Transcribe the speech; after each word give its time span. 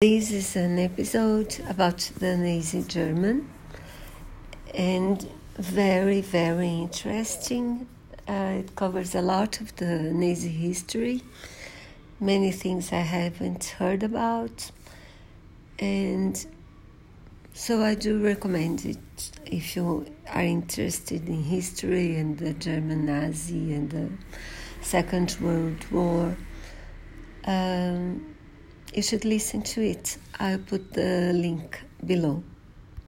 This 0.00 0.30
is 0.30 0.54
an 0.54 0.78
episode 0.78 1.56
about 1.68 1.98
the 2.20 2.36
Nazi 2.36 2.84
German 2.84 3.50
and 4.72 5.28
very, 5.56 6.20
very 6.20 6.68
interesting. 6.68 7.88
Uh, 8.28 8.60
it 8.60 8.76
covers 8.76 9.16
a 9.16 9.22
lot 9.22 9.60
of 9.60 9.74
the 9.74 10.12
Nazi 10.12 10.50
history, 10.50 11.24
many 12.20 12.52
things 12.52 12.92
I 12.92 13.00
haven't 13.00 13.64
heard 13.64 14.04
about, 14.04 14.70
and 15.80 16.46
so 17.52 17.82
I 17.82 17.96
do 17.96 18.22
recommend 18.22 18.84
it 18.84 19.32
if 19.46 19.74
you 19.74 20.06
are 20.30 20.42
interested 20.44 21.26
in 21.28 21.42
history 21.42 22.14
and 22.14 22.38
the 22.38 22.52
German 22.52 23.06
Nazi 23.06 23.74
and 23.74 23.90
the 23.90 24.10
Second 24.80 25.36
World 25.40 25.90
War. 25.90 26.36
Um, 27.44 28.36
you 28.98 29.02
should 29.02 29.24
listen 29.24 29.62
to 29.62 29.80
it. 29.80 30.18
I'll 30.40 30.58
put 30.58 30.92
the 30.92 31.32
link 31.32 31.80
below. 32.04 32.42